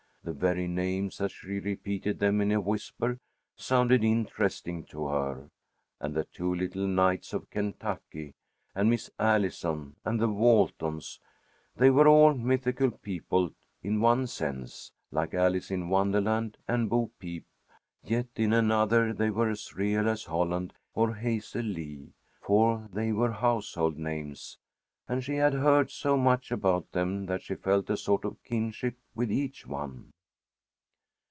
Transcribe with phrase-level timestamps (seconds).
[0.23, 3.17] The very names, as she repeated them in a whisper,
[3.55, 5.49] sounded interesting to her.
[5.99, 8.35] And the two little knights of Kentucky,
[8.75, 11.19] and Miss Allison and the Waltons
[11.75, 17.47] they were all mythical people in one sense, like Alice in Wonderland and Bo peep,
[18.03, 23.31] yet in another they were as real as Holland or Hazel Lee, for they were
[23.31, 24.59] household names,
[25.09, 28.95] and she had heard so much about them that she felt a sort of kinship
[29.13, 30.13] with each one.